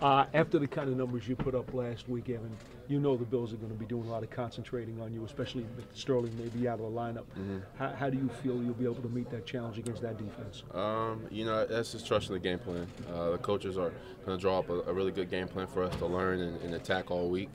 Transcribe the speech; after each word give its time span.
Uh, 0.00 0.26
after 0.34 0.58
the 0.58 0.66
kind 0.66 0.88
of 0.88 0.96
numbers 0.96 1.26
you 1.26 1.34
put 1.34 1.54
up 1.54 1.74
last 1.74 2.08
week, 2.08 2.30
Evan, 2.30 2.56
you 2.86 3.00
know 3.00 3.16
the 3.16 3.24
Bills 3.24 3.52
are 3.52 3.56
going 3.56 3.72
to 3.72 3.78
be 3.78 3.86
doing 3.86 4.06
a 4.06 4.10
lot 4.10 4.22
of 4.22 4.30
concentrating 4.30 5.00
on 5.00 5.12
you, 5.12 5.24
especially 5.24 5.64
with 5.76 5.86
Sterling 5.94 6.32
maybe 6.38 6.68
out 6.68 6.80
of 6.80 6.92
the 6.92 6.98
lineup. 6.98 7.24
Mm-hmm. 7.38 7.58
How, 7.76 7.90
how 7.90 8.10
do 8.10 8.16
you 8.16 8.28
feel 8.42 8.62
you'll 8.62 8.74
be 8.74 8.84
able 8.84 9.02
to 9.02 9.08
meet 9.08 9.28
that 9.30 9.44
challenge 9.44 9.78
against 9.78 10.02
that 10.02 10.16
defense? 10.16 10.62
Um, 10.72 11.26
you 11.30 11.44
know, 11.44 11.66
that's 11.66 11.92
just 11.92 12.06
trusting 12.06 12.32
the 12.32 12.40
game 12.40 12.58
plan. 12.58 12.86
Uh, 13.12 13.30
the 13.30 13.38
coaches 13.38 13.76
are 13.76 13.92
going 14.24 14.38
to 14.38 14.40
draw 14.40 14.60
up 14.60 14.68
a, 14.68 14.80
a, 14.82 14.92
really 14.92 15.12
good 15.12 15.30
game 15.30 15.48
plan 15.48 15.66
for 15.66 15.82
us 15.82 15.94
to 15.96 16.06
learn 16.06 16.40
and, 16.40 16.60
and 16.62 16.74
attack 16.74 17.10
all 17.10 17.28
week. 17.28 17.50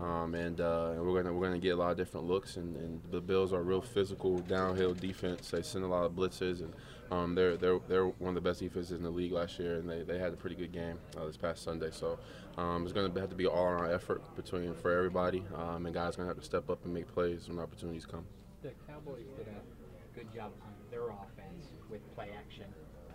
Um, 0.00 0.34
and, 0.34 0.60
uh, 0.60 0.90
and, 0.92 1.06
we're 1.06 1.22
gonna 1.22 1.34
we're 1.34 1.46
gonna 1.46 1.58
get 1.58 1.70
a 1.70 1.76
lot 1.76 1.90
of 1.90 1.96
different 1.96 2.26
looks. 2.26 2.56
And, 2.56 2.76
and, 2.76 3.00
the 3.10 3.20
Bills 3.20 3.52
are 3.52 3.62
real 3.62 3.80
physical 3.80 4.38
downhill 4.38 4.92
defense. 4.92 5.50
They 5.50 5.62
send 5.62 5.84
a 5.84 5.88
lot 5.88 6.04
of 6.04 6.12
blitzes, 6.12 6.60
and 6.60 6.74
um, 7.10 7.34
they're 7.34 7.56
they're 7.56 7.78
they're 7.88 8.06
one 8.06 8.36
of 8.36 8.42
the 8.42 8.46
best 8.46 8.60
defenses 8.60 8.92
in 8.92 9.02
the 9.02 9.10
league 9.10 9.32
last 9.32 9.58
year, 9.58 9.76
and 9.76 9.88
they, 9.88 10.02
they 10.02 10.18
had 10.18 10.32
a 10.32 10.36
pretty 10.36 10.56
good 10.56 10.72
game 10.72 10.98
uh, 11.16 11.24
this 11.26 11.36
past 11.36 11.62
Sunday. 11.62 11.90
So 11.90 12.18
um, 12.58 12.84
it's 12.84 12.92
gonna 12.92 13.18
have 13.20 13.30
to 13.30 13.36
be 13.36 13.46
all 13.46 13.64
our 13.64 13.90
effort 13.90 14.22
between 14.36 14.74
for 14.74 14.92
everybody, 14.92 15.44
um, 15.54 15.86
and 15.86 15.94
guys 15.94 16.16
gonna 16.16 16.28
have 16.28 16.38
to 16.38 16.44
step 16.44 16.68
up 16.68 16.84
and 16.84 16.92
make 16.92 17.06
plays 17.12 17.48
when 17.48 17.58
opportunities 17.58 18.04
come. 18.04 18.26
The 18.62 18.72
Cowboys 18.86 19.26
did 19.38 19.46
a 19.48 20.18
good 20.18 20.32
job 20.34 20.52
on 20.62 20.74
their 20.90 21.08
offense 21.08 21.68
with 21.88 22.02
play 22.14 22.30
action 22.36 22.66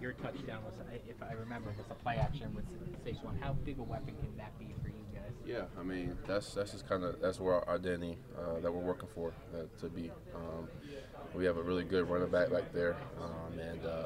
your 0.02 0.14
touchdown 0.14 0.64
was, 0.66 0.74
if 1.08 1.22
I 1.22 1.34
remember, 1.34 1.70
was 1.78 1.86
a 1.92 1.94
play 2.04 2.16
action 2.16 2.54
with 2.56 2.66
one. 3.24 3.38
How 3.40 3.54
big 3.54 3.80
a 3.80 3.84
weapon 3.84 4.16
can 4.20 4.36
that 4.38 4.58
be 4.58 4.74
for 4.82 4.90
you 4.90 5.06
guys? 5.14 5.32
Yeah, 5.46 5.64
I 5.80 5.84
mean 5.84 6.18
that's 6.28 6.54
that's 6.54 6.72
just 6.72 6.88
kind 6.88 7.04
of 7.04 7.20
that's 7.22 7.40
where 7.40 7.56
our 7.56 7.76
identity 7.76 8.18
uh, 8.38 8.60
that 8.60 8.72
we're 8.72 8.82
working 8.82 9.10
for 9.14 9.34
uh, 9.54 9.64
to 9.80 9.90
be. 9.90 10.12
Um, 10.36 10.68
we 11.34 11.46
have 11.46 11.58
a 11.58 11.64
really 11.64 11.84
good 11.84 12.10
running 12.10 12.30
back 12.30 12.52
back 12.52 12.74
there, 12.74 12.96
um, 13.20 13.60
and 13.60 13.86
uh, 13.86 14.01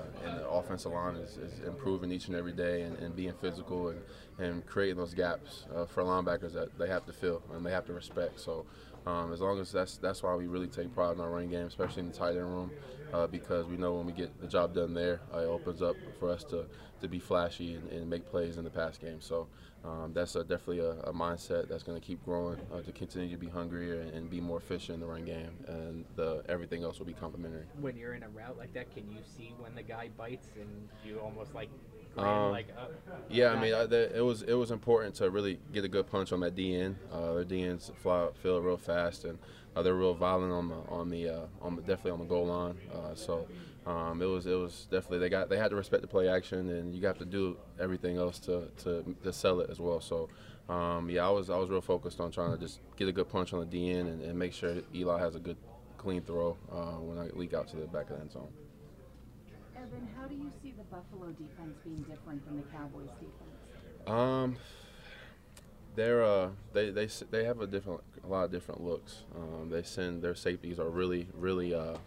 offensive 0.66 0.92
line 0.92 1.16
is, 1.16 1.38
is, 1.38 1.60
improving 1.66 2.12
each 2.12 2.28
and 2.28 2.36
every 2.36 2.52
day, 2.52 2.82
and, 2.82 2.98
and 2.98 3.16
being 3.16 3.34
physical 3.40 3.90
and, 3.90 4.02
and 4.40 4.66
creating 4.66 4.98
those 4.98 5.14
gaps 5.14 5.66
uh, 5.76 5.86
for 5.86 6.04
linebackers 6.04 6.54
that 6.54 6.78
they 6.78 6.88
have 6.88 7.06
to 7.06 7.14
fill 7.14 7.42
and 7.54 7.66
they 7.66 7.72
have 7.72 7.86
to 7.86 7.94
respect. 7.94 8.40
So 8.40 8.66
um, 9.06 9.32
as 9.32 9.40
long 9.40 9.60
as 9.60 9.72
that's 9.72 9.98
that's 9.98 10.24
why 10.24 10.36
we 10.36 10.48
really 10.48 10.68
take 10.68 10.94
pride 10.94 11.16
in 11.16 11.22
our 11.22 11.30
running 11.30 11.52
game, 11.52 11.68
especially 11.68 12.02
in 12.02 12.10
the 12.10 12.18
tight 12.18 12.36
end 12.36 12.52
room, 12.52 12.72
uh, 13.14 13.28
because 13.28 13.68
we 13.68 13.78
know 13.78 13.94
when 13.94 14.06
we 14.06 14.14
get 14.14 14.40
the 14.42 14.48
job 14.48 14.74
done 14.74 14.94
there, 14.94 15.22
uh, 15.34 15.40
it 15.40 15.46
opens 15.46 15.82
up 15.82 15.96
for 16.20 16.30
us 16.30 16.44
to, 16.46 16.66
to 17.02 17.08
be 17.08 17.20
flashy 17.20 17.76
and, 17.76 17.90
and 17.92 18.10
make 18.10 18.26
plays 18.26 18.58
in 18.58 18.64
the 18.64 18.70
pass 18.70 18.98
game. 18.98 19.22
So 19.22 19.48
um, 19.86 20.14
that's 20.14 20.36
a, 20.36 20.44
definitely 20.44 20.80
a, 20.80 20.92
a, 21.02 21.14
mindset 21.14 21.70
that's 21.70 21.84
going 21.84 22.00
to 22.00 22.06
keep 22.06 22.24
growing 22.26 22.60
uh, 22.74 22.82
to 22.82 22.92
continue 22.92 23.30
to 23.30 23.38
be 23.38 23.48
hungrier 23.48 24.02
and, 24.02 24.10
and, 24.12 24.30
be 24.30 24.42
more 24.42 24.58
efficient 24.58 24.96
in 24.96 25.00
the 25.00 25.06
run 25.06 25.26
game, 25.26 25.52
and 25.68 26.06
the, 26.16 26.44
everything 26.50 26.84
else 26.84 26.98
will 26.98 27.06
be 27.06 27.14
complementary. 27.14 27.66
When 27.80 27.96
you're 27.96 28.16
in 28.16 28.24
a 28.24 28.30
route 28.30 28.58
like 28.58 28.74
that, 28.74 28.92
can 28.92 29.08
you 29.12 29.20
see 29.38 29.54
when 29.60 29.76
the 29.76 29.84
guy 29.84 30.10
bites 30.18 30.48
and 30.60 30.90
you 31.04 31.20
almost 31.20 31.54
like 31.54 31.70
um, 32.18 32.52
like 32.52 32.68
uh, 32.78 32.86
yeah, 33.30 33.50
I 33.50 33.62
mean, 33.62 33.74
I, 33.74 33.86
the, 33.86 34.16
it 34.16 34.22
was 34.22 34.42
it 34.44 34.54
was 34.54 34.72
important 34.72 35.16
to 35.16 35.30
really 35.30 35.60
get 35.74 35.84
a 35.84 35.88
good 35.88 36.08
punch 36.08 36.32
on 36.32 36.40
that 36.42 36.56
DN. 36.56 36.96
Uh, 37.12 37.34
their 37.34 37.44
DNs 37.44 37.94
fly 37.98 38.30
feel 38.42 38.62
real 38.62 38.78
fast, 38.78 39.26
and 39.26 39.38
uh, 39.76 39.82
they're 39.82 39.96
real 39.96 40.14
violent 40.14 40.54
on 40.54 40.70
the 40.70 40.76
on 40.88 41.10
the 41.10 41.30
uh, 41.30 41.46
on 41.62 41.76
the, 41.76 41.82
definitely 41.82 42.12
on 42.12 42.20
the 42.20 42.26
goal 42.26 42.46
line. 42.46 42.78
Uh, 42.94 43.14
so 43.16 43.46
um, 43.86 44.22
it 44.22 44.26
was 44.26 44.46
it 44.48 44.56
was 44.56 44.88
definitely 44.90 45.20
they 45.20 45.30
got 45.30 45.50
they 45.50 45.58
had 45.58 45.72
to 45.72 45.76
respect 45.76 46.02
the 46.02 46.08
play 46.08 46.30
action, 46.30 46.70
and 46.70 46.96
you 46.96 47.06
have 47.06 47.18
to 47.18 47.26
do 47.26 47.58
everything 47.80 48.18
else 48.18 48.40
to 48.40 48.70
to, 48.84 49.16
to 49.24 49.34
sell 49.34 49.60
it 49.60 49.70
as 49.70 49.80
well. 49.80 50.00
So. 50.00 50.30
Um, 50.68 51.12
yeah, 51.12 51.28
I 51.28 51.30
was 51.30 51.52
I 51.52 51.58
was 51.58 51.70
real 51.70 51.80
focused 51.80 52.20
on 52.20 52.32
trying 52.32 52.52
to 52.52 52.58
just 52.58 52.80
get 52.96 53.08
a 53.08 53.12
good 53.12 53.30
punch 53.30 53.54
on 53.54 53.60
the 53.60 53.68
DN 53.68 54.00
and, 54.00 54.24
and 54.24 54.40
make 54.40 54.52
sure 54.52 54.78
Eli 54.96 55.20
has 55.20 55.36
a 55.36 55.40
good 55.40 55.58
clean 55.96 56.24
throw 56.24 56.58
uh, 56.72 57.00
when 57.02 57.20
I 57.20 57.28
leak 57.38 57.54
out 57.54 57.68
to 57.68 57.76
the 57.76 57.86
back 57.86 58.10
of 58.10 58.16
the 58.16 58.22
end 58.22 58.32
zone. 58.32 58.48
How 60.18 60.28
do 60.28 60.36
you 60.36 60.52
see 60.64 60.74
the 60.78 60.84
Buffalo 60.84 61.32
defense 61.32 61.78
being 61.84 62.04
different 62.10 62.46
than 62.46 62.58
the 62.58 62.64
Cowboys 62.76 63.10
defense? 63.20 64.08
Um, 64.08 64.58
they're 65.96 66.24
uh, 66.24 66.50
they 66.74 66.90
they 66.90 67.08
they 67.32 67.44
have 67.44 67.62
a 67.62 67.68
different 67.68 68.02
a 68.24 68.28
lot 68.28 68.46
of 68.46 68.52
different 68.52 68.82
looks. 68.82 69.24
Um, 69.36 69.70
they 69.70 69.84
send 69.84 70.22
their 70.22 70.36
safeties 70.36 70.80
are 70.80 70.90
really 70.90 71.28
really 71.34 71.74
uh, 71.74 71.98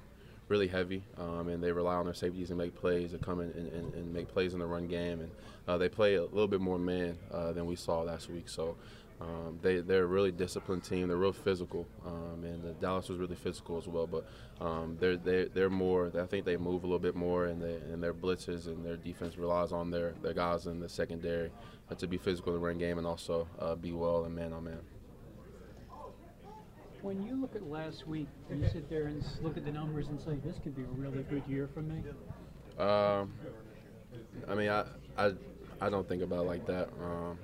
really 0.49 0.67
heavy, 0.67 1.03
um, 1.19 1.49
and 1.49 1.63
they 1.63 1.73
rely 1.73 1.95
on 1.95 2.07
their 2.07 2.15
safeties 2.15 2.49
to 2.49 2.55
make 2.55 2.75
plays 2.75 3.13
to 3.13 3.19
come 3.19 3.41
in 3.41 3.51
and, 3.51 3.73
and, 3.73 3.95
and 3.95 4.13
make 4.13 4.29
plays 4.29 4.55
in 4.55 4.61
the 4.61 4.67
run 4.67 4.89
game, 4.89 5.21
and 5.21 5.31
uh, 5.69 5.79
they 5.79 5.89
play 5.89 6.15
a 6.15 6.23
little 6.23 6.49
bit 6.49 6.61
more 6.61 6.79
man 6.79 7.17
uh, 7.33 7.53
than 7.53 7.67
we 7.67 7.77
saw 7.77 8.01
last 8.01 8.29
week. 8.29 8.49
So 8.49 8.77
um, 9.21 9.59
they 9.63 9.81
they're 9.81 10.05
a 10.05 10.07
really 10.07 10.31
disciplined 10.31 10.85
team. 10.85 11.09
They're 11.09 11.17
real 11.17 11.33
physical, 11.33 11.89
um, 12.07 12.45
and 12.45 12.63
the 12.63 12.73
Dallas 12.75 13.09
was 13.09 13.19
really 13.19 13.35
physical 13.35 13.77
as 13.77 13.89
well. 13.89 14.07
But 14.07 14.29
um, 14.65 14.97
they're 15.01 15.17
they 15.17 15.47
they're 15.47 15.71
more. 15.71 16.13
I 16.19 16.27
think 16.27 16.45
they 16.45 16.57
move 16.57 16.85
a 16.85 16.87
little 16.87 17.01
bit 17.01 17.17
more, 17.17 17.47
and 17.47 17.61
they 17.61 17.75
and 17.93 18.03
their 18.03 18.15
blitzes 18.15 18.69
and 18.69 18.85
their 18.85 18.97
defense 18.97 19.37
relies 19.37 19.73
on 19.73 19.91
their 19.91 20.15
their 20.23 20.35
guys 20.35 20.67
in 20.67 20.79
the 20.79 20.89
secondary 20.89 21.51
uh, 21.91 21.95
to 21.97 22.07
be 22.07 22.17
physical 22.17 22.55
in 22.55 22.61
the 22.61 22.67
run 22.67 22.79
game 22.79 22.99
and 22.99 23.07
also 23.07 23.49
uh, 23.59 23.75
be 23.75 23.93
well 23.93 24.25
and 24.25 24.35
man 24.37 24.53
on 24.53 24.65
man. 24.65 24.81
When 27.03 27.23
you 27.23 27.41
look 27.41 27.57
at 27.57 27.69
last 27.69 28.07
week, 28.07 28.29
you 28.51 28.69
sit 28.73 28.89
there 28.89 29.07
and 29.07 29.25
look 29.43 29.57
at 29.57 29.65
the 29.65 29.73
numbers 29.73 30.09
and 30.09 30.21
say, 30.21 30.37
"This 30.45 30.61
could 30.63 30.77
be 30.77 30.83
a 30.83 30.87
really 30.87 31.25
good 31.25 31.43
year 31.49 31.69
for 31.75 31.83
me." 31.83 32.03
Um, 32.79 33.33
I 34.49 34.55
mean, 34.55 34.69
I 34.69 34.85
I 35.17 35.33
I 35.81 35.91
don't 35.91 36.09
think 36.09 36.23
about 36.23 36.45
it 36.45 36.49
like 36.49 36.67
that. 36.67 36.89
Um, 37.03 37.39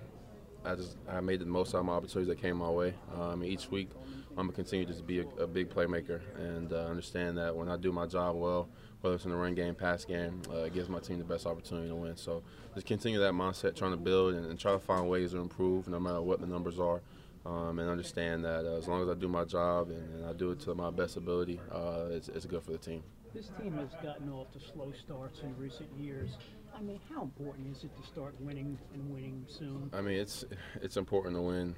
I 0.65 0.75
just 0.75 0.97
I 1.09 1.21
made 1.21 1.41
the 1.41 1.47
most 1.47 1.75
out 1.75 1.79
of 1.79 1.85
my 1.87 1.93
opportunities 1.93 2.29
that 2.29 2.41
came 2.41 2.57
my 2.57 2.71
way. 2.71 2.95
Um, 3.19 3.45
each 3.45 3.71
week, 3.71 3.91
I'm 4.31 4.47
gonna 4.47 4.53
continue 4.53 4.87
to 4.87 5.03
be 5.03 5.21
a, 5.21 5.27
a 5.39 5.47
big 5.47 5.69
playmaker 5.69 6.21
and 6.39 6.73
uh, 6.73 6.87
understand 6.87 7.37
that 7.39 7.55
when 7.55 7.69
I 7.69 7.77
do 7.77 7.93
my 7.93 8.07
job 8.07 8.37
well, 8.37 8.69
whether 9.01 9.17
it's 9.17 9.25
in 9.25 9.31
the 9.31 9.37
run 9.37 9.55
game, 9.55 9.75
pass 9.75 10.05
game, 10.05 10.41
uh, 10.51 10.65
it 10.65 10.75
gives 10.75 10.89
my 10.89 10.99
team 10.99 11.19
the 11.19 11.25
best 11.25 11.47
opportunity 11.47 11.89
to 11.89 11.95
win. 11.95 12.17
So 12.17 12.43
just 12.75 12.87
continue 12.87 13.21
that 13.21 13.35
mindset, 13.35 13.77
trying 13.77 13.93
to 13.93 13.99
build 13.99 14.35
and, 14.35 14.47
and 14.47 14.59
try 14.59 14.73
to 14.73 14.79
find 14.79 15.09
ways 15.09 15.33
to 15.33 15.39
improve, 15.39 15.87
no 15.89 16.01
matter 16.01 16.23
what 16.23 16.41
the 16.41 16.47
numbers 16.47 16.81
are. 16.81 17.03
Um, 17.47 17.79
and 17.79 17.91
understand 17.91 18.43
that 18.45 18.65
uh, 18.65 18.79
as 18.79 18.89
long 18.89 19.03
as 19.03 19.09
I 19.09 19.15
do 19.15 19.29
my 19.29 19.45
job 19.45 19.91
and, 19.91 20.15
and 20.15 20.27
I 20.27 20.33
do 20.33 20.53
it 20.53 20.61
to 20.61 20.75
my 20.75 20.91
best 20.91 21.19
ability, 21.19 21.61
uh, 21.71 22.07
it's, 22.11 22.29
it's 22.29 22.47
good 22.47 22.63
for 22.63 22.73
the 22.73 22.79
team. 22.79 23.03
This 23.35 23.51
team 23.61 23.75
has 23.75 23.91
gotten 24.03 24.31
off 24.31 24.51
to 24.53 24.61
slow 24.61 24.93
starts 24.93 25.41
in 25.41 25.55
recent 25.59 25.91
years. 25.99 26.31
I 26.77 26.81
mean, 26.81 27.01
how 27.13 27.23
important 27.23 27.77
is 27.77 27.85
it 27.85 27.91
to 28.01 28.07
start 28.07 28.35
winning 28.41 28.79
and 28.95 29.13
winning 29.13 29.45
soon? 29.47 29.91
I 29.93 30.01
mean, 30.01 30.19
it's 30.19 30.45
it's 30.81 30.97
important 30.97 31.35
to 31.37 31.43
win 31.43 31.77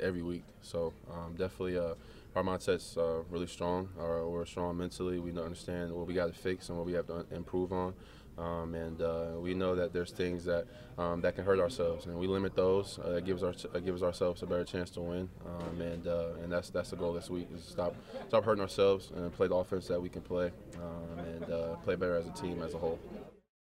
every 0.00 0.22
week. 0.22 0.44
So 0.60 0.92
um, 1.10 1.34
definitely, 1.36 1.78
uh, 1.78 1.94
our 2.34 2.42
mindset's 2.42 2.96
uh, 2.96 3.22
really 3.30 3.46
strong. 3.46 3.88
Our, 3.98 4.28
we're 4.28 4.44
strong 4.46 4.76
mentally. 4.76 5.18
We 5.18 5.30
understand 5.40 5.92
what 5.92 6.06
we 6.06 6.14
got 6.14 6.26
to 6.26 6.38
fix 6.38 6.68
and 6.68 6.78
what 6.78 6.86
we 6.86 6.92
have 6.92 7.06
to 7.08 7.26
improve 7.30 7.72
on. 7.72 7.94
Um, 8.38 8.74
and 8.74 9.00
uh, 9.00 9.28
we 9.38 9.54
know 9.54 9.74
that 9.74 9.92
there's 9.92 10.10
things 10.10 10.44
that 10.44 10.66
um, 10.98 11.20
that 11.22 11.34
can 11.34 11.44
hurt 11.44 11.58
ourselves, 11.58 12.06
and 12.06 12.18
we 12.18 12.26
limit 12.26 12.54
those. 12.54 12.98
Uh, 13.02 13.12
that 13.12 13.24
gives 13.24 13.42
our 13.42 13.54
uh, 13.74 13.78
gives 13.78 14.02
ourselves 14.02 14.42
a 14.42 14.46
better 14.46 14.64
chance 14.64 14.90
to 14.90 15.00
win, 15.00 15.28
um, 15.46 15.80
and 15.80 16.06
uh, 16.06 16.28
and 16.42 16.52
that's 16.52 16.68
that's 16.70 16.90
the 16.90 16.96
goal 16.96 17.12
this 17.14 17.30
week 17.30 17.48
is 17.56 17.64
stop 17.64 17.94
stop 18.28 18.44
hurting 18.44 18.62
ourselves 18.62 19.10
and 19.16 19.32
play 19.32 19.48
the 19.48 19.54
offense 19.54 19.88
that 19.88 20.00
we 20.00 20.10
can 20.10 20.22
play, 20.22 20.50
um, 20.76 21.18
and 21.18 21.50
uh, 21.50 21.76
play 21.76 21.96
better 21.96 22.16
as 22.16 22.26
a 22.26 22.32
team 22.32 22.62
as 22.62 22.74
a 22.74 22.78
whole. 22.78 22.98